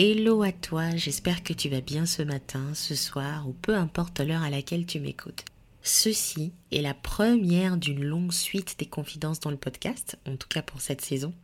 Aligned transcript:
Hello 0.00 0.44
à 0.44 0.52
toi, 0.52 0.94
j'espère 0.94 1.42
que 1.42 1.52
tu 1.52 1.68
vas 1.68 1.80
bien 1.80 2.06
ce 2.06 2.22
matin, 2.22 2.72
ce 2.72 2.94
soir 2.94 3.48
ou 3.48 3.52
peu 3.52 3.74
importe 3.74 4.20
l'heure 4.20 4.44
à 4.44 4.48
laquelle 4.48 4.86
tu 4.86 5.00
m'écoutes. 5.00 5.44
Ceci 5.82 6.52
est 6.70 6.82
la 6.82 6.94
première 6.94 7.76
d'une 7.76 8.04
longue 8.04 8.30
suite 8.30 8.76
des 8.78 8.86
confidences 8.86 9.40
dans 9.40 9.50
le 9.50 9.56
podcast, 9.56 10.16
en 10.24 10.36
tout 10.36 10.46
cas 10.46 10.62
pour 10.62 10.80
cette 10.80 11.00
saison. 11.00 11.34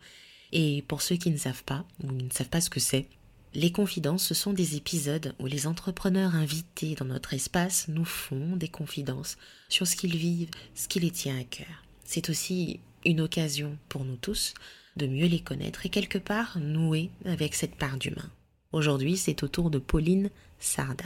Et 0.52 0.84
pour 0.86 1.02
ceux 1.02 1.16
qui 1.16 1.32
ne 1.32 1.36
savent 1.36 1.64
pas, 1.64 1.84
ou 2.04 2.12
ne 2.12 2.30
savent 2.30 2.48
pas 2.48 2.60
ce 2.60 2.70
que 2.70 2.78
c'est, 2.78 3.08
les 3.54 3.72
confidences, 3.72 4.24
ce 4.24 4.34
sont 4.34 4.52
des 4.52 4.76
épisodes 4.76 5.34
où 5.40 5.46
les 5.46 5.66
entrepreneurs 5.66 6.36
invités 6.36 6.94
dans 6.94 7.06
notre 7.06 7.34
espace 7.34 7.88
nous 7.88 8.04
font 8.04 8.54
des 8.54 8.68
confidences 8.68 9.36
sur 9.68 9.88
ce 9.88 9.96
qu'ils 9.96 10.16
vivent, 10.16 10.50
ce 10.76 10.86
qui 10.86 11.00
les 11.00 11.10
tient 11.10 11.40
à 11.40 11.42
cœur. 11.42 11.82
C'est 12.04 12.30
aussi 12.30 12.78
une 13.04 13.20
occasion 13.20 13.76
pour 13.88 14.04
nous 14.04 14.14
tous 14.14 14.54
de 14.94 15.08
mieux 15.08 15.26
les 15.26 15.40
connaître 15.40 15.86
et 15.86 15.90
quelque 15.90 16.18
part 16.18 16.56
nouer 16.60 17.10
avec 17.24 17.56
cette 17.56 17.74
part 17.74 17.96
d'humain. 17.96 18.30
Aujourd'hui, 18.74 19.16
c'est 19.16 19.44
au 19.44 19.48
tour 19.48 19.70
de 19.70 19.78
Pauline 19.78 20.30
Sarda. 20.58 21.04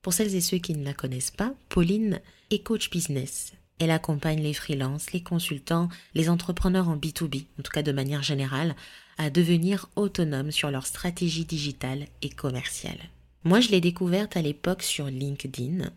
Pour 0.00 0.12
celles 0.12 0.36
et 0.36 0.40
ceux 0.40 0.58
qui 0.58 0.76
ne 0.76 0.84
la 0.84 0.94
connaissent 0.94 1.32
pas, 1.32 1.52
Pauline 1.68 2.20
est 2.50 2.60
coach 2.60 2.88
business. 2.88 3.52
Elle 3.80 3.90
accompagne 3.90 4.40
les 4.40 4.54
freelances, 4.54 5.12
les 5.12 5.20
consultants, 5.20 5.88
les 6.14 6.28
entrepreneurs 6.28 6.88
en 6.88 6.96
B2B, 6.96 7.46
en 7.58 7.62
tout 7.64 7.72
cas 7.72 7.82
de 7.82 7.90
manière 7.90 8.22
générale, 8.22 8.76
à 9.18 9.28
devenir 9.28 9.88
autonomes 9.96 10.52
sur 10.52 10.70
leur 10.70 10.86
stratégie 10.86 11.44
digitale 11.44 12.06
et 12.22 12.30
commerciale. 12.30 13.10
Moi, 13.42 13.58
je 13.58 13.70
l'ai 13.70 13.80
découverte 13.80 14.36
à 14.36 14.42
l'époque 14.42 14.84
sur 14.84 15.06
LinkedIn, 15.06 15.90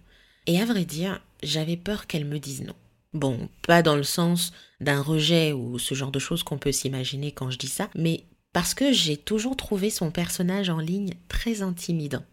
et 0.48 0.60
à 0.60 0.66
vrai 0.66 0.84
dire, 0.84 1.22
j'avais 1.44 1.78
peur 1.78 2.08
qu'elle 2.08 2.26
me 2.26 2.40
dise 2.40 2.64
non. 2.64 2.76
Bon, 3.14 3.50
pas 3.68 3.84
dans 3.84 3.96
le 3.96 4.02
sens 4.02 4.52
d'un 4.82 5.00
rejet 5.00 5.54
ou 5.54 5.78
ce 5.78 5.94
genre 5.94 6.12
de 6.12 6.18
choses 6.18 6.42
qu'on 6.42 6.58
peut 6.58 6.72
s'imaginer 6.72 7.32
quand 7.32 7.52
je 7.52 7.60
dis 7.60 7.68
ça, 7.68 7.92
mais 7.94 8.24
parce 8.54 8.74
que 8.74 8.94
j'ai 8.94 9.18
toujours 9.18 9.58
trouvé 9.58 9.90
son 9.90 10.12
personnage 10.12 10.70
en 10.70 10.80
ligne 10.80 11.14
très 11.28 11.62
intimidant. 11.62 12.24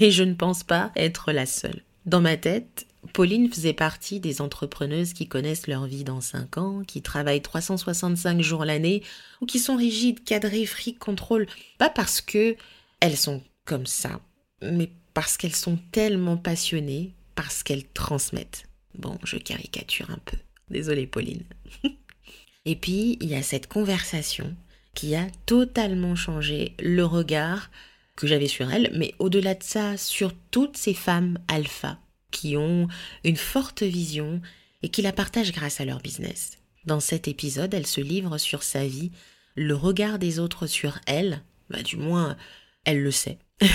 Et 0.00 0.10
je 0.10 0.22
ne 0.22 0.34
pense 0.34 0.62
pas 0.62 0.92
être 0.96 1.32
la 1.32 1.46
seule. 1.46 1.82
Dans 2.06 2.20
ma 2.20 2.36
tête, 2.36 2.86
Pauline 3.12 3.50
faisait 3.50 3.72
partie 3.72 4.20
des 4.20 4.40
entrepreneuses 4.40 5.12
qui 5.12 5.28
connaissent 5.28 5.66
leur 5.66 5.86
vie 5.86 6.04
dans 6.04 6.20
5 6.20 6.58
ans, 6.58 6.82
qui 6.86 7.02
travaillent 7.02 7.42
365 7.42 8.40
jours 8.40 8.64
l'année, 8.64 9.02
ou 9.40 9.46
qui 9.46 9.58
sont 9.58 9.76
rigides, 9.76 10.24
cadrées, 10.24 10.66
fric, 10.66 10.98
contrôle. 10.98 11.46
Pas 11.78 11.90
parce 11.90 12.20
que 12.20 12.56
elles 13.00 13.16
sont 13.16 13.42
comme 13.64 13.86
ça, 13.86 14.20
mais 14.62 14.90
parce 15.14 15.36
qu'elles 15.36 15.54
sont 15.54 15.78
tellement 15.92 16.36
passionnées, 16.36 17.12
parce 17.34 17.62
qu'elles 17.62 17.86
transmettent. 17.88 18.64
Bon, 18.94 19.18
je 19.24 19.36
caricature 19.36 20.10
un 20.10 20.18
peu. 20.24 20.36
Désolée, 20.70 21.06
Pauline. 21.06 21.44
Et 22.64 22.76
puis, 22.76 23.18
il 23.20 23.28
y 23.28 23.34
a 23.34 23.42
cette 23.42 23.68
conversation 23.68 24.56
qui 24.96 25.14
a 25.14 25.28
totalement 25.44 26.16
changé 26.16 26.74
le 26.80 27.04
regard 27.04 27.70
que 28.16 28.26
j'avais 28.26 28.48
sur 28.48 28.72
elle, 28.72 28.90
mais 28.96 29.14
au-delà 29.20 29.54
de 29.54 29.62
ça, 29.62 29.96
sur 29.96 30.32
toutes 30.50 30.76
ces 30.76 30.94
femmes 30.94 31.38
alpha 31.46 32.00
qui 32.32 32.56
ont 32.56 32.88
une 33.22 33.36
forte 33.36 33.82
vision 33.82 34.40
et 34.82 34.88
qui 34.88 35.02
la 35.02 35.12
partagent 35.12 35.52
grâce 35.52 35.80
à 35.80 35.84
leur 35.84 36.00
business. 36.00 36.58
Dans 36.86 37.00
cet 37.00 37.28
épisode, 37.28 37.74
elle 37.74 37.86
se 37.86 38.00
livre 38.00 38.38
sur 38.38 38.62
sa 38.62 38.86
vie, 38.86 39.12
le 39.54 39.74
regard 39.74 40.18
des 40.18 40.38
autres 40.38 40.66
sur 40.66 40.98
elle, 41.06 41.42
bah 41.68 41.82
du 41.82 41.96
moins, 41.96 42.36
elle 42.84 43.02
le 43.02 43.10
sait. 43.10 43.38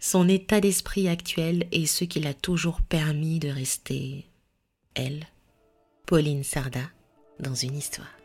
Son 0.00 0.28
état 0.28 0.60
d'esprit 0.60 1.08
actuel 1.08 1.66
et 1.72 1.86
ce 1.86 2.04
qui 2.04 2.20
l'a 2.20 2.34
toujours 2.34 2.80
permis 2.82 3.40
de 3.40 3.48
rester 3.48 4.26
elle, 4.94 5.26
Pauline 6.06 6.44
Sarda, 6.44 6.90
dans 7.40 7.54
une 7.54 7.76
histoire. 7.76 8.16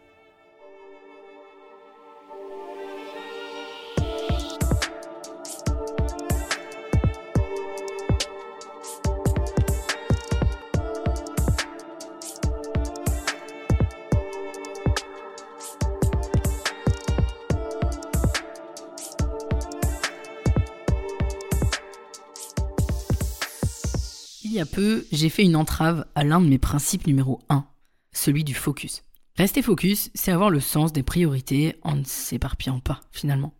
Il 24.52 24.56
y 24.56 24.60
a 24.60 24.66
peu, 24.66 25.06
j'ai 25.14 25.30
fait 25.30 25.46
une 25.46 25.56
entrave 25.56 26.06
à 26.14 26.26
l'un 26.26 26.42
de 26.42 26.46
mes 26.46 26.58
principes 26.58 27.08
numéro 27.08 27.40
1, 27.48 27.66
celui 28.12 28.44
du 28.44 28.54
focus. 28.54 29.02
Rester 29.38 29.62
focus, 29.62 30.12
c'est 30.14 30.34
avoir 30.34 30.50
le 30.50 30.60
sens 30.60 30.92
des 30.92 31.04
priorités 31.04 31.78
en 31.84 31.96
ne 31.96 32.04
s'éparpillant 32.04 32.82
pas, 32.82 33.00
finalement. 33.12 33.54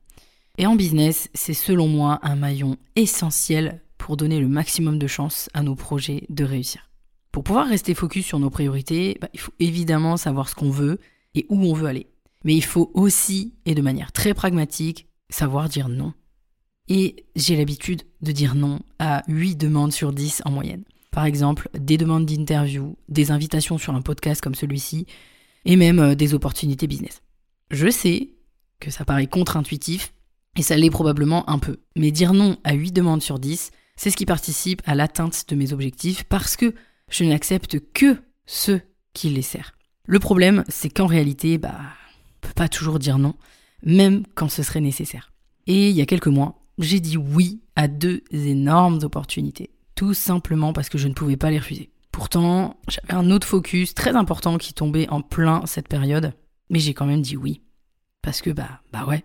Et 0.58 0.68
en 0.68 0.76
business, 0.76 1.30
c'est 1.34 1.54
selon 1.54 1.88
moi 1.88 2.20
un 2.24 2.36
maillon 2.36 2.76
essentiel 2.98 3.82
pour 3.98 4.18
donner 4.18 4.42
le 4.42 4.50
maximum 4.50 5.00
de 5.00 5.08
chances 5.08 5.50
à 5.54 5.64
nos 5.64 5.76
projets 5.76 6.26
de 6.28 6.44
réussir. 6.44 6.90
Pour 7.32 7.46
pouvoir 7.46 7.68
rester 7.68 7.94
focus 7.94 8.26
sur 8.26 8.40
nos 8.40 8.50
priorités, 8.50 9.18
bah, 9.22 9.30
il 9.34 9.40
faut 9.40 9.54
évidemment 9.60 10.18
savoir 10.18 10.50
ce 10.50 10.56
qu'on 10.56 10.72
veut 10.72 11.00
et 11.36 11.46
où 11.48 11.64
on 11.64 11.74
veut 11.74 11.88
aller. 11.88 12.08
Mais 12.44 12.54
il 12.54 12.66
faut 12.66 12.92
aussi, 12.96 13.54
et 13.66 13.76
de 13.76 13.82
manière 13.82 14.12
très 14.12 14.34
pragmatique, 14.34 15.08
savoir 15.30 15.70
dire 15.70 15.88
non. 15.88 16.12
Et 16.88 17.26
j'ai 17.36 17.56
l'habitude 17.56 18.04
de 18.22 18.32
dire 18.32 18.56
non 18.56 18.80
à 19.00 19.24
8 19.28 19.56
demandes 19.56 19.94
sur 19.94 20.14
10 20.14 20.42
en 20.46 20.52
moyenne. 20.52 20.84
Par 21.12 21.26
exemple, 21.26 21.70
des 21.78 21.98
demandes 21.98 22.26
d'interview, 22.26 22.98
des 23.10 23.32
invitations 23.32 23.78
sur 23.78 23.94
un 23.94 24.02
podcast 24.02 24.42
comme 24.42 24.56
celui-ci, 24.56 25.06
et 25.66 25.76
même 25.76 26.00
euh, 26.00 26.16
des 26.16 26.34
opportunités 26.34 26.88
business. 26.88 27.22
Je 27.70 27.90
sais 27.90 28.32
que 28.80 28.92
ça 28.92 29.06
paraît 29.06 29.28
contre-intuitif, 29.28 30.14
et 30.58 30.64
ça 30.64 30.76
l'est 30.76 30.90
probablement 30.90 31.50
un 31.50 31.60
peu. 31.60 31.78
Mais 31.96 32.12
dire 32.12 32.34
non 32.34 32.58
à 32.64 32.74
8 32.74 32.92
demandes 32.92 33.22
sur 33.22 33.40
10, 33.40 33.72
c'est 33.96 34.10
ce 34.10 34.18
qui 34.18 34.26
participe 34.26 34.82
à 34.86 34.96
l'atteinte 34.96 35.46
de 35.50 35.56
mes 35.56 35.74
objectifs 35.74 36.24
parce 36.24 36.56
que 36.56 36.74
je 37.10 37.24
n'accepte 37.24 37.80
que 37.94 38.18
ceux 38.46 38.82
qui 39.14 39.30
les 39.30 39.42
servent. 39.42 39.72
Le 40.06 40.20
problème, 40.20 40.64
c'est 40.68 40.90
qu'en 40.90 41.06
réalité, 41.06 41.58
bah, 41.58 41.78
on 41.78 42.48
peut 42.48 42.54
pas 42.54 42.70
toujours 42.70 43.00
dire 43.00 43.18
non, 43.18 43.36
même 43.84 44.24
quand 44.36 44.50
ce 44.50 44.64
serait 44.64 44.82
nécessaire. 44.82 45.32
Et 45.68 45.90
il 45.90 45.96
y 45.96 46.02
a 46.02 46.06
quelques 46.06 46.28
mois, 46.28 46.61
j'ai 46.84 47.00
dit 47.00 47.18
oui 47.18 47.62
à 47.76 47.88
deux 47.88 48.24
énormes 48.32 49.00
opportunités, 49.04 49.72
tout 49.96 50.14
simplement 50.14 50.74
parce 50.74 50.90
que 50.90 50.98
je 50.98 51.08
ne 51.08 51.14
pouvais 51.14 51.38
pas 51.38 51.52
les 51.52 51.60
refuser. 51.60 51.90
Pourtant, 52.12 52.80
j'avais 52.88 53.14
un 53.14 53.32
autre 53.32 53.48
focus 53.48 53.94
très 53.94 54.16
important 54.16 54.58
qui 54.58 54.74
tombait 54.74 55.10
en 55.10 55.22
plein 55.22 55.66
cette 55.66 55.88
période, 55.88 56.34
mais 56.70 56.80
j'ai 56.80 56.94
quand 56.94 57.06
même 57.06 57.22
dit 57.22 57.38
oui. 57.38 57.62
Parce 58.22 58.42
que 58.42 58.50
bah 58.50 58.82
bah 58.92 59.06
ouais, 59.06 59.24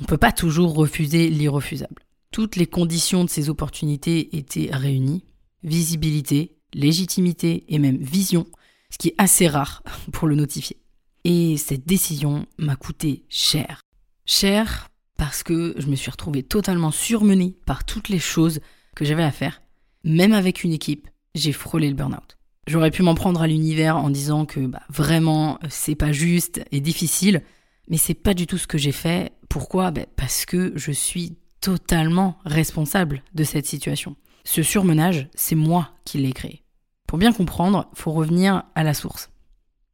on 0.00 0.04
peut 0.04 0.18
pas 0.18 0.32
toujours 0.32 0.74
refuser 0.74 1.30
l'irrefusable. 1.30 2.04
Toutes 2.30 2.56
les 2.56 2.66
conditions 2.66 3.24
de 3.24 3.30
ces 3.30 3.48
opportunités 3.48 4.36
étaient 4.36 4.70
réunies, 4.72 5.24
visibilité, 5.62 6.58
légitimité 6.74 7.64
et 7.68 7.78
même 7.78 7.96
vision, 7.96 8.46
ce 8.90 8.98
qui 8.98 9.08
est 9.08 9.14
assez 9.18 9.48
rare 9.48 9.82
pour 10.12 10.28
le 10.28 10.34
notifier. 10.34 10.76
Et 11.24 11.56
cette 11.56 11.86
décision 11.86 12.46
m'a 12.58 12.76
coûté 12.76 13.24
cher. 13.28 13.80
Cher 14.26 14.88
parce 15.16 15.42
que 15.42 15.74
je 15.78 15.86
me 15.86 15.96
suis 15.96 16.10
retrouvée 16.10 16.42
totalement 16.42 16.90
surmenée 16.90 17.56
par 17.66 17.84
toutes 17.84 18.08
les 18.08 18.18
choses 18.18 18.60
que 18.94 19.04
j'avais 19.04 19.22
à 19.22 19.30
faire. 19.30 19.62
Même 20.04 20.32
avec 20.32 20.64
une 20.64 20.72
équipe, 20.72 21.08
j'ai 21.34 21.52
frôlé 21.52 21.88
le 21.88 21.94
burn-out. 21.94 22.36
J'aurais 22.66 22.90
pu 22.90 23.02
m'en 23.02 23.14
prendre 23.14 23.42
à 23.42 23.46
l'univers 23.46 23.96
en 23.96 24.10
disant 24.10 24.44
que 24.44 24.60
bah, 24.60 24.82
vraiment 24.88 25.58
c'est 25.68 25.94
pas 25.94 26.12
juste 26.12 26.64
et 26.72 26.80
difficile, 26.80 27.42
mais 27.88 27.96
c'est 27.96 28.14
pas 28.14 28.34
du 28.34 28.46
tout 28.46 28.58
ce 28.58 28.66
que 28.66 28.78
j'ai 28.78 28.92
fait. 28.92 29.32
Pourquoi? 29.48 29.90
Bah, 29.90 30.02
Parce 30.16 30.46
que 30.46 30.72
je 30.74 30.90
suis 30.90 31.36
totalement 31.60 32.38
responsable 32.44 33.22
de 33.34 33.44
cette 33.44 33.66
situation. 33.66 34.16
Ce 34.44 34.62
surmenage, 34.62 35.28
c'est 35.34 35.54
moi 35.54 35.90
qui 36.04 36.18
l'ai 36.18 36.32
créé. 36.32 36.62
Pour 37.06 37.18
bien 37.18 37.32
comprendre, 37.32 37.88
faut 37.94 38.12
revenir 38.12 38.64
à 38.74 38.82
la 38.82 38.94
source. 38.94 39.30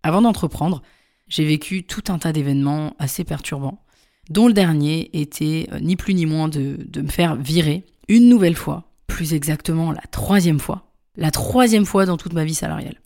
Avant 0.03 0.23
d'entreprendre, 0.23 0.83
j'ai 1.29 1.45
vécu 1.45 1.85
tout 1.85 2.05
un 2.09 2.19
tas 2.19 2.33
d'événements 2.33 2.95
assez 2.99 3.25
perturbants 3.25 3.83
dont 4.31 4.47
le 4.47 4.53
dernier 4.53 5.11
était 5.13 5.69
euh, 5.73 5.81
ni 5.81 5.97
plus 5.97 6.15
ni 6.15 6.27
moins 6.27 6.49
de, 6.49 6.79
me 6.97 7.09
faire 7.09 7.37
virer 7.37 7.85
une 8.09 8.29
nouvelle 8.29 8.57
fois, 8.57 8.85
plus 9.07 9.35
exactement 9.35 9.93
la 9.93 10.03
troisième 10.11 10.61
fois, 10.61 10.93
la 11.17 11.31
troisième 11.31 11.87
fois 11.87 12.07
dans 12.07 12.17
toute 12.17 12.33
ma 12.33 12.45
vie 12.45 12.55
salariale. 12.55 12.97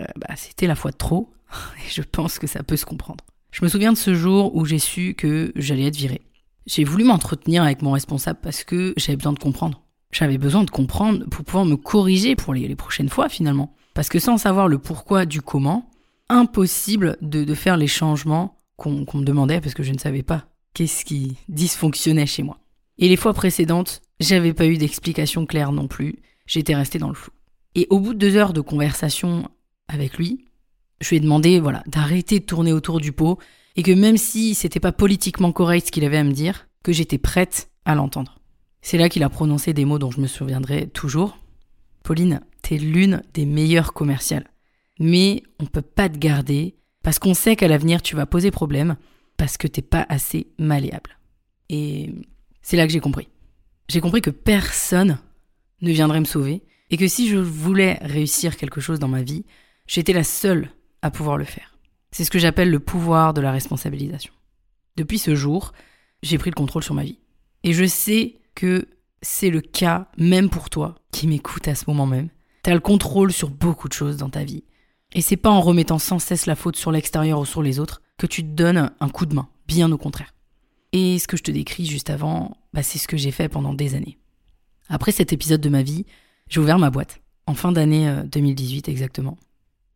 Euh, 0.00 0.04
bah, 0.16 0.34
c'était 0.36 0.66
la 0.66 0.74
fois 0.74 0.90
de 0.90 0.96
trop, 0.96 1.32
et 1.86 1.90
je 1.90 2.02
pense 2.02 2.38
que 2.38 2.46
ça 2.46 2.62
peut 2.62 2.76
se 2.76 2.86
comprendre. 2.86 3.24
Je 3.52 3.64
me 3.64 3.68
souviens 3.68 3.92
de 3.92 3.98
ce 3.98 4.14
jour 4.14 4.54
où 4.56 4.64
j'ai 4.64 4.80
su 4.80 5.14
que 5.14 5.52
j'allais 5.54 5.86
être 5.86 5.96
viré. 5.96 6.22
J'ai 6.66 6.82
voulu 6.82 7.04
m'entretenir 7.04 7.62
avec 7.62 7.82
mon 7.82 7.92
responsable 7.92 8.40
parce 8.42 8.64
que 8.64 8.94
j'avais 8.96 9.16
besoin 9.16 9.32
de 9.32 9.38
comprendre. 9.38 9.82
J'avais 10.10 10.38
besoin 10.38 10.64
de 10.64 10.70
comprendre 10.70 11.24
pour 11.26 11.44
pouvoir 11.44 11.64
me 11.64 11.76
corriger 11.76 12.36
pour 12.36 12.54
les, 12.54 12.74
prochaines 12.74 13.08
fois 13.08 13.28
finalement. 13.28 13.74
Parce 13.94 14.08
que 14.08 14.18
sans 14.18 14.38
savoir 14.38 14.66
le 14.66 14.78
pourquoi 14.78 15.26
du 15.26 15.40
comment, 15.40 15.88
impossible 16.28 17.16
de, 17.20 17.54
faire 17.54 17.76
les 17.76 17.86
changements 17.86 18.58
qu'on 18.76 19.04
me 19.14 19.24
demandait 19.24 19.60
parce 19.60 19.74
que 19.74 19.82
je 19.82 19.92
ne 19.92 19.98
savais 19.98 20.22
pas 20.22 20.46
qu'est-ce 20.74 21.04
qui 21.04 21.36
dysfonctionnait 21.48 22.26
chez 22.26 22.42
moi. 22.42 22.58
Et 22.98 23.08
les 23.08 23.16
fois 23.16 23.32
précédentes, 23.32 24.02
j'avais 24.20 24.52
pas 24.52 24.66
eu 24.66 24.76
d'explication 24.76 25.46
claire 25.46 25.72
non 25.72 25.88
plus, 25.88 26.16
j'étais 26.46 26.74
restée 26.74 26.98
dans 26.98 27.08
le 27.08 27.14
flou. 27.14 27.32
Et 27.74 27.86
au 27.90 27.98
bout 27.98 28.14
de 28.14 28.18
deux 28.18 28.36
heures 28.36 28.52
de 28.52 28.60
conversation 28.60 29.48
avec 29.88 30.18
lui, 30.18 30.44
je 31.00 31.08
lui 31.10 31.16
ai 31.16 31.20
demandé 31.20 31.58
voilà, 31.58 31.82
d'arrêter 31.86 32.38
de 32.38 32.44
tourner 32.44 32.72
autour 32.72 33.00
du 33.00 33.12
pot 33.12 33.38
et 33.76 33.82
que 33.82 33.92
même 33.92 34.16
si 34.16 34.54
c'était 34.54 34.80
pas 34.80 34.92
politiquement 34.92 35.52
correct 35.52 35.86
ce 35.86 35.92
qu'il 35.92 36.04
avait 36.04 36.18
à 36.18 36.24
me 36.24 36.32
dire, 36.32 36.68
que 36.82 36.92
j'étais 36.92 37.18
prête 37.18 37.70
à 37.84 37.94
l'entendre. 37.94 38.38
C'est 38.82 38.98
là 38.98 39.08
qu'il 39.08 39.22
a 39.22 39.28
prononcé 39.28 39.72
des 39.72 39.84
mots 39.84 39.98
dont 39.98 40.10
je 40.10 40.20
me 40.20 40.26
souviendrai 40.26 40.86
toujours. 40.88 41.38
Pauline, 42.02 42.40
t'es 42.62 42.76
l'une 42.76 43.22
des 43.32 43.46
meilleures 43.46 43.92
commerciales. 43.92 44.50
Mais 45.00 45.42
on 45.58 45.66
peut 45.66 45.82
pas 45.82 46.08
te 46.08 46.18
garder 46.18 46.76
parce 47.02 47.18
qu'on 47.18 47.34
sait 47.34 47.56
qu'à 47.56 47.66
l'avenir 47.66 48.02
tu 48.02 48.14
vas 48.14 48.26
poser 48.26 48.50
problème 48.50 48.96
parce 49.36 49.56
que 49.56 49.66
t'es 49.66 49.82
pas 49.82 50.06
assez 50.08 50.48
malléable. 50.58 51.18
Et 51.68 52.14
c'est 52.62 52.76
là 52.76 52.86
que 52.86 52.92
j'ai 52.92 53.00
compris. 53.00 53.28
J'ai 53.88 54.00
compris 54.00 54.22
que 54.22 54.30
personne 54.30 55.18
ne 55.82 55.92
viendrait 55.92 56.20
me 56.20 56.24
sauver 56.24 56.62
et 56.90 56.96
que 56.96 57.08
si 57.08 57.28
je 57.28 57.36
voulais 57.36 57.98
réussir 58.02 58.56
quelque 58.56 58.80
chose 58.80 58.98
dans 58.98 59.08
ma 59.08 59.22
vie, 59.22 59.44
j'étais 59.86 60.12
la 60.12 60.24
seule 60.24 60.70
à 61.02 61.10
pouvoir 61.10 61.36
le 61.36 61.44
faire. 61.44 61.76
C'est 62.10 62.24
ce 62.24 62.30
que 62.30 62.38
j'appelle 62.38 62.70
le 62.70 62.80
pouvoir 62.80 63.34
de 63.34 63.40
la 63.40 63.50
responsabilisation. 63.50 64.32
Depuis 64.96 65.18
ce 65.18 65.34
jour, 65.34 65.72
j'ai 66.22 66.38
pris 66.38 66.50
le 66.50 66.54
contrôle 66.54 66.84
sur 66.84 66.94
ma 66.94 67.02
vie. 67.02 67.18
Et 67.64 67.72
je 67.72 67.84
sais 67.84 68.36
que 68.54 68.86
c'est 69.20 69.50
le 69.50 69.60
cas 69.60 70.08
même 70.16 70.48
pour 70.48 70.70
toi 70.70 70.94
qui 71.10 71.26
m'écoute 71.26 71.66
à 71.66 71.74
ce 71.74 71.84
moment 71.88 72.06
même. 72.06 72.28
Tu 72.62 72.70
as 72.70 72.74
le 72.74 72.80
contrôle 72.80 73.32
sur 73.32 73.50
beaucoup 73.50 73.88
de 73.88 73.92
choses 73.92 74.16
dans 74.16 74.30
ta 74.30 74.44
vie. 74.44 74.64
Et 75.12 75.20
c'est 75.20 75.36
pas 75.36 75.50
en 75.50 75.60
remettant 75.60 75.98
sans 75.98 76.18
cesse 76.18 76.46
la 76.46 76.54
faute 76.54 76.76
sur 76.76 76.92
l'extérieur 76.92 77.40
ou 77.40 77.44
sur 77.44 77.62
les 77.62 77.80
autres 77.80 78.02
que 78.18 78.26
tu 78.26 78.42
te 78.42 78.48
donnes 78.48 78.90
un 79.00 79.08
coup 79.08 79.26
de 79.26 79.34
main, 79.34 79.48
bien 79.66 79.90
au 79.90 79.98
contraire. 79.98 80.34
Et 80.92 81.18
ce 81.18 81.26
que 81.26 81.36
je 81.36 81.42
te 81.42 81.50
décris 81.50 81.86
juste 81.86 82.10
avant, 82.10 82.56
bah 82.72 82.82
c'est 82.82 82.98
ce 82.98 83.08
que 83.08 83.16
j'ai 83.16 83.32
fait 83.32 83.48
pendant 83.48 83.74
des 83.74 83.94
années. 83.94 84.18
Après 84.88 85.12
cet 85.12 85.32
épisode 85.32 85.60
de 85.60 85.68
ma 85.68 85.82
vie, 85.82 86.06
j'ai 86.48 86.60
ouvert 86.60 86.78
ma 86.78 86.90
boîte, 86.90 87.20
en 87.46 87.54
fin 87.54 87.72
d'année 87.72 88.12
2018 88.26 88.88
euh, 88.88 88.92
exactement. 88.92 89.38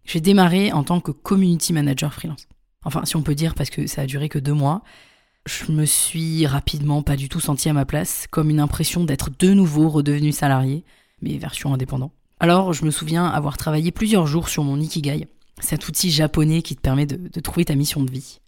J'ai 0.05 0.21
démarré 0.21 0.73
en 0.73 0.85
tant 0.85 1.01
que 1.01 1.11
community 1.11 1.73
manager 1.73 2.13
freelance. 2.15 2.49
Enfin, 2.85 3.05
si 3.05 3.17
on 3.17 3.23
peut 3.23 3.35
dire, 3.35 3.55
parce 3.55 3.71
que 3.71 3.87
ça 3.87 4.03
a 4.03 4.07
duré 4.07 4.29
que 4.29 4.39
deux 4.39 4.55
mois. 4.55 4.83
Je 5.47 5.71
me 5.71 5.85
suis 5.85 6.47
rapidement 6.47 7.03
pas 7.03 7.17
du 7.17 7.29
tout 7.29 7.41
senti 7.41 7.69
à 7.69 7.73
ma 7.73 7.85
place, 7.85 8.27
comme 8.31 8.51
une 8.51 8.61
impression 8.61 9.05
d'être 9.05 9.31
de 9.39 9.53
nouveau 9.53 9.89
redevenu 9.89 10.33
salarié, 10.33 10.85
mais 11.21 11.37
version 11.37 11.75
indépendant. 11.75 12.13
Alors, 12.41 12.73
je 12.73 12.85
me 12.85 12.91
souviens 12.91 13.27
avoir 13.27 13.57
travaillé 13.57 13.91
plusieurs 13.91 14.27
jours 14.27 14.49
sur 14.49 14.65
mon 14.65 14.81
Ikigai, 14.81 15.29
cet 15.61 15.89
outil 15.89 16.11
japonais 16.11 16.63
qui 16.63 16.77
te 16.77 16.81
permet 16.81 17.07
de, 17.07 17.41
trouver 17.41 17.65
ta 17.65 17.75
mission 17.75 18.03
de 18.03 18.11
vie. 18.11 18.41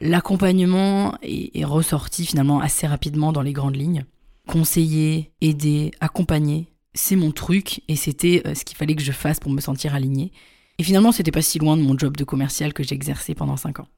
L'accompagnement 0.00 1.14
est, 1.22 1.64
ressorti 1.64 2.24
finalement 2.24 2.60
assez 2.60 2.86
rapidement 2.86 3.32
dans 3.32 3.42
les 3.42 3.52
grandes 3.52 3.76
lignes. 3.76 4.04
Conseiller, 4.46 5.32
aider, 5.40 5.90
accompagner, 6.00 6.68
c'est 6.94 7.16
mon 7.16 7.32
truc 7.32 7.82
et 7.88 7.96
c'était 7.96 8.42
euh, 8.46 8.54
ce 8.54 8.64
qu'il 8.64 8.76
fallait 8.76 8.94
que 8.94 9.02
je 9.02 9.12
fasse 9.12 9.40
pour 9.40 9.50
me 9.50 9.60
sentir 9.60 9.94
aligné. 9.94 10.32
Et 10.78 10.82
finalement, 10.84 11.12
c'était 11.12 11.32
pas 11.32 11.42
si 11.42 11.58
loin 11.58 11.76
de 11.76 11.82
mon 11.82 11.98
job 11.98 12.16
de 12.16 12.24
commercial 12.24 12.72
que 12.72 12.82
j'exerçais 12.82 13.34
pendant 13.34 13.56
5 13.56 13.80
ans. 13.80 13.88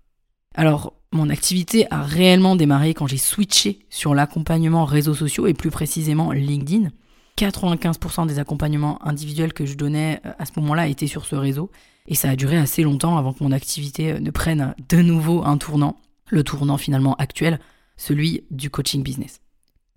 Alors, 0.55 0.95
mon 1.13 1.29
activité 1.29 1.87
a 1.91 2.03
réellement 2.03 2.57
démarré 2.57 2.95
quand 2.95 3.07
j'ai 3.07 3.19
switché 3.19 3.81
sur 3.91 4.15
l'accompagnement 4.15 4.85
réseaux 4.85 5.15
sociaux 5.15 5.47
et 5.47 5.55
plus 5.55 5.71
précisément 5.71 6.33
LinkedIn. 6.33 6.91
95% 7.39 8.27
des 8.27 8.39
accompagnements 8.39 9.05
individuels 9.07 9.53
que 9.53 9.65
je 9.65 9.75
donnais 9.75 10.21
euh, 10.27 10.33
à 10.39 10.47
ce 10.47 10.53
moment-là 10.57 10.89
étaient 10.89 11.07
sur 11.07 11.25
ce 11.25 11.37
réseau. 11.37 11.71
Et 12.07 12.15
ça 12.15 12.31
a 12.31 12.37
duré 12.37 12.57
assez 12.57 12.83
longtemps 12.83 13.17
avant 13.17 13.33
que 13.33 13.45
mon 13.45 13.53
activité 13.53 14.13
euh, 14.13 14.21
ne 14.21 14.31
prenne 14.31 14.75
de 14.89 14.99
nouveau 14.99 15.45
un 15.45 15.59
tournant. 15.59 15.97
Le 16.29 16.45
tournant 16.45 16.77
finalement 16.77 17.15
actuel, 17.17 17.59
celui 17.97 18.45
du 18.51 18.71
coaching 18.71 19.03
business. 19.03 19.41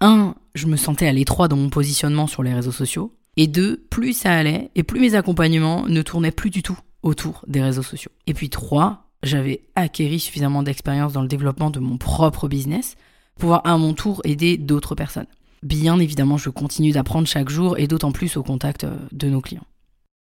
Un, 0.02 0.36
je 0.56 0.68
me 0.68 0.76
sentais 0.76 1.08
à 1.08 1.14
l'étroit 1.14 1.48
dans 1.48 1.56
mon 1.56 1.70
positionnement 1.70 2.28
sur 2.28 2.44
les 2.44 2.54
réseaux 2.54 2.72
sociaux. 2.72 3.16
Et 3.38 3.48
deux, 3.48 3.78
plus 3.90 4.14
ça 4.14 4.34
allait 4.34 4.70
et 4.76 4.84
plus 4.84 5.00
mes 5.00 5.16
accompagnements 5.16 5.88
ne 5.88 6.02
tournaient 6.02 6.32
plus 6.32 6.50
du 6.50 6.62
tout 6.62 6.78
autour 7.02 7.44
des 7.48 7.62
réseaux 7.62 7.84
sociaux. 7.84 8.12
Et 8.28 8.34
puis 8.34 8.50
trois, 8.50 9.10
j'avais 9.24 9.62
acquéri 9.76 10.20
suffisamment 10.20 10.64
d'expérience 10.64 11.14
dans 11.14 11.22
le 11.22 11.28
développement 11.28 11.70
de 11.70 11.80
mon 11.80 11.98
propre 11.98 12.48
business 12.48 12.96
pour 13.36 13.42
pouvoir 13.42 13.62
à 13.66 13.78
mon 13.78 13.94
tour 13.94 14.22
aider 14.26 14.58
d'autres 14.58 14.96
personnes. 14.96 15.28
Bien 15.64 15.98
évidemment, 16.00 16.38
je 16.38 16.50
continue 16.50 16.92
d'apprendre 16.92 17.28
chaque 17.28 17.50
jour 17.50 17.80
et 17.80 17.88
d'autant 17.88 18.12
plus 18.12 18.38
au 18.38 18.44
contact 18.44 18.84
euh, 18.84 18.96
de 19.12 19.30
nos 19.30 19.42
clients. 19.42 19.66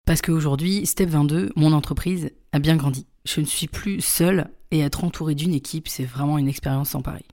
Parce 0.05 0.21
qu'aujourd'hui, 0.23 0.85
Step 0.87 1.09
22, 1.11 1.53
mon 1.57 1.73
entreprise, 1.73 2.31
a 2.53 2.59
bien 2.59 2.77
grandi. 2.77 3.07
Je 3.25 3.41
ne 3.41 3.47
suis 3.47 3.69
plus 3.69 4.01
seule 4.01 4.51
et 4.71 4.81
être 4.81 5.05
entourée 5.05 5.35
d'une 5.35 5.55
équipe, 5.55 5.89
c'est 5.89 6.05
vraiment 6.05 6.39
une 6.39 6.49
expérience 6.49 6.91
sans 6.91 7.03
pareil. 7.03 7.25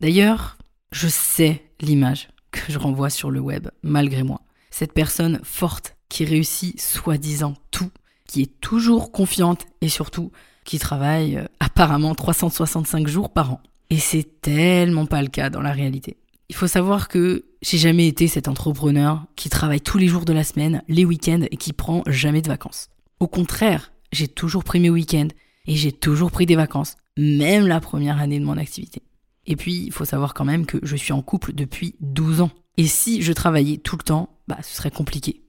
D'ailleurs, 0.00 0.58
je 0.92 1.08
sais 1.08 1.62
l'image 1.80 2.28
que 2.50 2.60
je 2.72 2.78
renvoie 2.78 3.10
sur 3.10 3.30
le 3.30 3.40
web, 3.40 3.68
malgré 3.82 4.22
moi. 4.22 4.42
Cette 4.70 4.92
personne 4.92 5.40
forte 5.42 5.96
qui 6.08 6.24
réussit 6.24 6.80
soi-disant 6.80 7.54
tout, 7.70 7.90
qui 8.26 8.42
est 8.42 8.60
toujours 8.60 9.10
confiante 9.10 9.66
et 9.80 9.88
surtout 9.88 10.30
qui 10.64 10.78
travaille 10.78 11.36
euh, 11.36 11.46
apparemment 11.60 12.14
365 12.14 13.06
jours 13.06 13.32
par 13.32 13.52
an. 13.52 13.60
Et 13.90 13.98
c'est 13.98 14.40
tellement 14.42 15.06
pas 15.06 15.22
le 15.22 15.28
cas 15.28 15.48
dans 15.48 15.62
la 15.62 15.72
réalité. 15.72 16.18
Il 16.50 16.56
faut 16.56 16.66
savoir 16.66 17.08
que 17.08 17.44
j'ai 17.60 17.76
jamais 17.76 18.08
été 18.08 18.26
cet 18.26 18.48
entrepreneur 18.48 19.26
qui 19.36 19.50
travaille 19.50 19.82
tous 19.82 19.98
les 19.98 20.08
jours 20.08 20.24
de 20.24 20.32
la 20.32 20.44
semaine, 20.44 20.82
les 20.88 21.04
week-ends 21.04 21.44
et 21.50 21.56
qui 21.58 21.74
prend 21.74 22.02
jamais 22.06 22.40
de 22.40 22.48
vacances. 22.48 22.88
Au 23.20 23.26
contraire, 23.26 23.92
j'ai 24.12 24.28
toujours 24.28 24.64
pris 24.64 24.80
mes 24.80 24.88
week-ends 24.88 25.28
et 25.66 25.76
j'ai 25.76 25.92
toujours 25.92 26.30
pris 26.30 26.46
des 26.46 26.56
vacances, 26.56 26.96
même 27.18 27.66
la 27.66 27.80
première 27.80 28.18
année 28.18 28.40
de 28.40 28.46
mon 28.46 28.56
activité. 28.56 29.02
Et 29.44 29.56
puis, 29.56 29.84
il 29.84 29.92
faut 29.92 30.06
savoir 30.06 30.32
quand 30.32 30.46
même 30.46 30.64
que 30.64 30.78
je 30.82 30.96
suis 30.96 31.12
en 31.12 31.20
couple 31.20 31.52
depuis 31.52 31.96
12 32.00 32.40
ans. 32.40 32.50
Et 32.78 32.86
si 32.86 33.20
je 33.20 33.32
travaillais 33.34 33.76
tout 33.76 33.96
le 33.96 34.02
temps, 34.02 34.38
bah, 34.46 34.58
ce 34.62 34.74
serait 34.74 34.90
compliqué. 34.90 35.42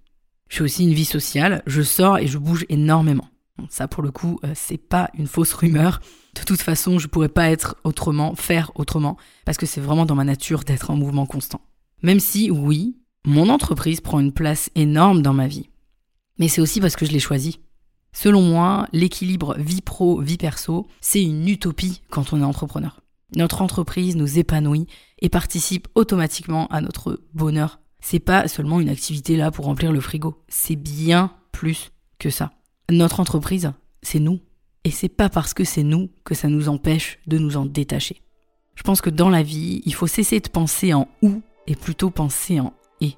J'ai 0.49 0.63
aussi 0.63 0.83
une 0.83 0.93
vie 0.93 1.05
sociale, 1.05 1.63
je 1.65 1.81
sors 1.81 2.17
et 2.17 2.27
je 2.27 2.37
bouge 2.37 2.65
énormément. 2.67 3.29
Ça, 3.69 3.87
pour 3.87 4.03
le 4.03 4.11
coup, 4.11 4.39
euh, 4.43 4.51
c'est 4.55 4.77
pas 4.77 5.09
une 5.17 5.27
fausse 5.27 5.53
rumeur. 5.53 6.01
De 6.35 6.43
toute 6.43 6.61
façon, 6.61 6.99
je 6.99 7.07
pourrais 7.07 7.29
pas 7.29 7.49
être 7.49 7.75
autrement, 7.83 8.35
faire 8.35 8.71
autrement, 8.75 9.17
parce 9.45 9.57
que 9.57 9.65
c'est 9.65 9.81
vraiment 9.81 10.05
dans 10.05 10.15
ma 10.15 10.23
nature 10.23 10.63
d'être 10.63 10.89
en 10.91 10.95
mouvement 10.95 11.25
constant. 11.25 11.61
Même 12.01 12.19
si, 12.19 12.49
oui, 12.51 12.97
mon 13.25 13.49
entreprise 13.49 14.01
prend 14.01 14.19
une 14.19 14.31
place 14.31 14.69
énorme 14.75 15.21
dans 15.21 15.33
ma 15.33 15.47
vie. 15.47 15.69
Mais 16.37 16.47
c'est 16.47 16.61
aussi 16.61 16.79
parce 16.79 16.95
que 16.95 17.05
je 17.05 17.11
l'ai 17.11 17.19
choisi. 17.19 17.59
Selon 18.13 18.41
moi, 18.41 18.87
l'équilibre 18.91 19.55
vie 19.57 19.81
pro, 19.81 20.21
vie 20.21 20.37
perso, 20.37 20.87
c'est 21.01 21.23
une 21.23 21.47
utopie 21.47 22.01
quand 22.09 22.33
on 22.33 22.41
est 22.41 22.45
entrepreneur. 22.45 23.01
Notre 23.35 23.61
entreprise 23.61 24.15
nous 24.15 24.39
épanouit 24.39 24.87
et 25.21 25.29
participe 25.29 25.87
automatiquement 25.95 26.67
à 26.67 26.81
notre 26.81 27.21
bonheur. 27.33 27.79
C'est 27.99 28.19
pas 28.19 28.47
seulement 28.47 28.79
une 28.79 28.89
activité 28.89 29.35
là 29.35 29.51
pour 29.51 29.65
remplir 29.65 29.91
le 29.91 29.99
frigo, 29.99 30.43
c'est 30.47 30.75
bien 30.75 31.31
plus 31.51 31.91
que 32.17 32.29
ça. 32.29 32.51
Notre 32.89 33.19
entreprise, 33.19 33.71
c'est 34.01 34.19
nous. 34.19 34.39
Et 34.83 34.91
c'est 34.91 35.09
pas 35.09 35.29
parce 35.29 35.53
que 35.53 35.63
c'est 35.63 35.83
nous 35.83 36.09
que 36.23 36.33
ça 36.33 36.47
nous 36.47 36.69
empêche 36.69 37.19
de 37.27 37.37
nous 37.37 37.57
en 37.57 37.65
détacher. 37.65 38.21
Je 38.75 38.83
pense 38.83 39.01
que 39.01 39.09
dans 39.09 39.29
la 39.29 39.43
vie, 39.43 39.81
il 39.85 39.93
faut 39.93 40.07
cesser 40.07 40.39
de 40.39 40.47
penser 40.47 40.93
en 40.93 41.07
ou 41.21 41.41
et 41.67 41.75
plutôt 41.75 42.09
penser 42.09 42.59
en 42.59 42.73
et. 43.01 43.15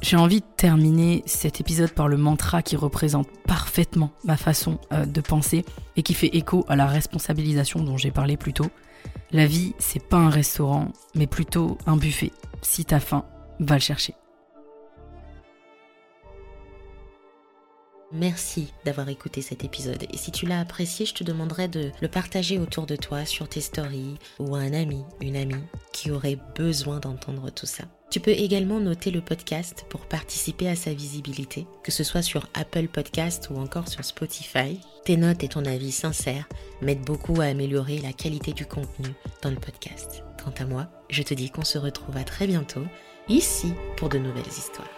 J'ai 0.00 0.16
envie 0.16 0.40
de 0.40 0.46
terminer 0.56 1.24
cet 1.26 1.60
épisode 1.60 1.90
par 1.90 2.08
le 2.08 2.16
mantra 2.16 2.62
qui 2.62 2.76
représente 2.76 3.28
parfaitement 3.44 4.12
ma 4.24 4.36
façon 4.36 4.78
euh, 4.92 5.04
de 5.04 5.20
penser 5.20 5.64
et 5.96 6.02
qui 6.04 6.14
fait 6.14 6.36
écho 6.36 6.64
à 6.68 6.76
la 6.76 6.86
responsabilisation 6.86 7.82
dont 7.82 7.96
j'ai 7.96 8.12
parlé 8.12 8.36
plus 8.36 8.52
tôt. 8.52 8.70
La 9.32 9.46
vie, 9.46 9.74
c'est 9.78 10.02
pas 10.02 10.16
un 10.16 10.30
restaurant, 10.30 10.92
mais 11.16 11.26
plutôt 11.26 11.76
un 11.86 11.96
buffet. 11.96 12.30
Si 12.62 12.84
t'as 12.84 13.00
faim, 13.00 13.24
va 13.58 13.74
le 13.74 13.80
chercher. 13.80 14.14
Merci 18.12 18.72
d'avoir 18.86 19.08
écouté 19.10 19.42
cet 19.42 19.64
épisode 19.64 20.04
et 20.10 20.16
si 20.16 20.32
tu 20.32 20.46
l'as 20.46 20.60
apprécié, 20.60 21.04
je 21.04 21.12
te 21.12 21.24
demanderai 21.24 21.68
de 21.68 21.90
le 22.00 22.08
partager 22.08 22.58
autour 22.58 22.86
de 22.86 22.96
toi 22.96 23.26
sur 23.26 23.48
tes 23.48 23.60
stories 23.60 24.16
ou 24.38 24.54
à 24.56 24.60
un 24.60 24.72
ami, 24.72 25.04
une 25.20 25.36
amie 25.36 25.64
qui 25.92 26.10
aurait 26.10 26.38
besoin 26.56 27.00
d'entendre 27.00 27.50
tout 27.50 27.66
ça. 27.66 27.84
Tu 28.10 28.20
peux 28.20 28.30
également 28.30 28.80
noter 28.80 29.10
le 29.10 29.20
podcast 29.20 29.84
pour 29.90 30.06
participer 30.06 30.68
à 30.68 30.76
sa 30.76 30.94
visibilité, 30.94 31.66
que 31.84 31.92
ce 31.92 32.02
soit 32.02 32.22
sur 32.22 32.48
Apple 32.54 32.88
Podcast 32.88 33.48
ou 33.50 33.58
encore 33.58 33.88
sur 33.88 34.02
Spotify. 34.02 34.80
Tes 35.04 35.18
notes 35.18 35.44
et 35.44 35.48
ton 35.48 35.66
avis 35.66 35.92
sincère 35.92 36.48
m'aident 36.80 37.04
beaucoup 37.04 37.42
à 37.42 37.44
améliorer 37.44 37.98
la 37.98 38.14
qualité 38.14 38.54
du 38.54 38.64
contenu 38.64 39.08
dans 39.42 39.50
le 39.50 39.56
podcast. 39.56 40.24
Quant 40.42 40.54
à 40.58 40.64
moi, 40.64 40.86
je 41.10 41.22
te 41.22 41.34
dis 41.34 41.50
qu'on 41.50 41.64
se 41.64 41.76
retrouve 41.76 42.16
à 42.16 42.24
très 42.24 42.46
bientôt 42.46 42.84
ici 43.28 43.74
pour 43.98 44.08
de 44.08 44.16
nouvelles 44.16 44.46
histoires. 44.46 44.88